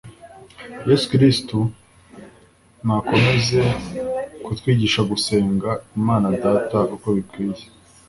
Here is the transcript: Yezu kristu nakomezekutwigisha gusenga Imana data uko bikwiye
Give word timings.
Yezu 0.87 1.05
kristu 1.11 1.57
nakomezekutwigisha 2.85 5.01
gusenga 5.11 5.69
Imana 5.97 6.25
data 6.45 6.77
uko 6.95 7.07
bikwiye 7.17 7.63